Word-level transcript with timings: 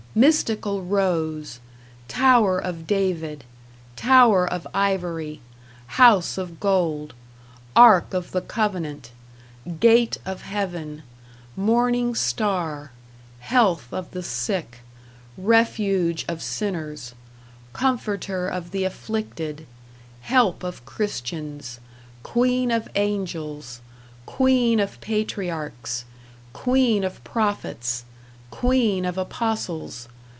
Mystical 0.13 0.81
rose. 0.83 1.61
Tower 2.09 2.59
of 2.59 2.85
David. 2.85 3.45
Tower 3.95 4.45
of 4.45 4.67
ivory. 4.73 5.39
House 5.87 6.37
of 6.37 6.59
gold. 6.59 7.13
Ark 7.77 8.13
of 8.13 8.31
the 8.31 8.41
covenant. 8.41 9.11
Gate 9.79 10.17
of 10.25 10.41
heaven. 10.41 11.03
Morning 11.55 12.13
Star. 12.13 12.91
Health 13.39 13.87
of 13.93 14.11
the 14.11 14.21
sick. 14.21 14.79
Refuge 15.37 16.25
of 16.27 16.41
sinners. 16.43 17.15
Comforter 17.71 18.49
of 18.49 18.71
the 18.71 18.83
afflicted. 18.83 19.65
Help 20.23 20.61
of 20.61 20.85
Christians. 20.85 21.79
Queen 22.21 22.69
of 22.69 22.89
Angels. 22.95 23.79
Queen 24.25 24.81
of 24.81 24.99
Patriarchs. 24.99 26.03
Queen 26.51 27.05
of 27.05 27.23
Prophets. 27.23 28.03
Queen 28.51 29.05
of 29.05 29.17
Apostles. 29.17 30.09